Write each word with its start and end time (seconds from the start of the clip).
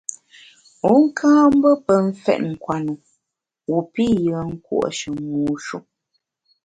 Wu 0.87 0.97
ka 1.17 1.31
mbe 1.55 1.71
pe 1.85 1.93
mfèt 2.05 2.39
nkwenu 2.51 2.93
wu 3.69 3.77
pi 3.93 4.05
yùen 4.25 4.47
nkùo’she 4.53 5.09
mu 5.19 5.39
shu. 5.65 5.77